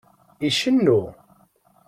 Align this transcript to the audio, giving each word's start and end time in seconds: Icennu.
Icennu. 0.47 0.99